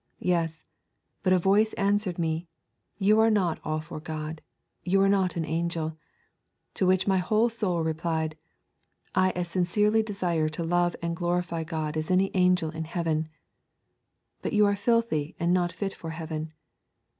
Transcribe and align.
Yes; 0.23 0.65
but 1.21 1.31
a 1.31 1.37
voice 1.37 1.73
answered 1.73 2.17
me, 2.17 2.47
You 2.97 3.19
are 3.19 3.29
not 3.29 3.59
all 3.63 3.79
for 3.81 3.99
God, 3.99 4.41
you 4.83 4.99
are 4.99 5.07
not 5.07 5.35
an 5.35 5.45
angel. 5.45 5.95
To 6.73 6.87
which 6.87 7.05
my 7.05 7.19
whole 7.19 7.49
soul 7.49 7.83
replied, 7.83 8.35
I 9.13 9.29
as 9.35 9.47
sincerely 9.47 10.01
desire 10.01 10.49
to 10.49 10.63
love 10.63 10.95
and 11.03 11.15
glorify 11.15 11.63
God 11.63 11.95
as 11.95 12.09
any 12.09 12.31
angel 12.33 12.71
in 12.71 12.85
heaven. 12.85 13.29
But 14.41 14.53
you 14.53 14.65
are 14.65 14.75
filthy, 14.75 15.35
and 15.39 15.53
not 15.53 15.71
fit 15.71 15.93
for 15.93 16.09
heaven. 16.09 16.51